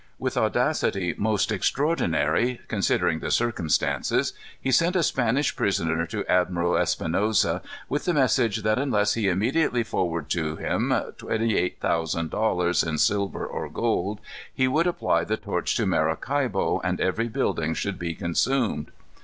With 0.17 0.35
audacity 0.35 1.13
most 1.15 1.51
extraordinary, 1.51 2.59
considering 2.67 3.19
the 3.19 3.29
circumstances, 3.29 4.33
he 4.59 4.71
sent 4.71 4.95
a 4.95 5.03
Spanish 5.03 5.55
prisoner 5.55 6.07
to 6.07 6.25
Admiral 6.25 6.75
Espinosa, 6.75 7.61
with 7.87 8.05
the 8.05 8.13
message 8.15 8.63
that 8.63 8.79
unless 8.79 9.13
he 9.13 9.29
immediately 9.29 9.83
forwarded 9.83 10.31
to 10.31 10.55
him 10.55 10.91
twenty 11.19 11.55
eight 11.55 11.79
thousand 11.81 12.31
dollars, 12.31 12.81
in 12.81 12.97
silver 12.97 13.45
or 13.45 13.69
gold, 13.69 14.19
he 14.51 14.67
would 14.67 14.87
apply 14.87 15.23
the 15.23 15.37
torch 15.37 15.75
to 15.77 15.85
Maracaibo, 15.85 16.81
and 16.83 16.99
every 16.99 17.27
building 17.27 17.75
should 17.75 17.99
be 17.99 18.15
consumed. 18.15 18.89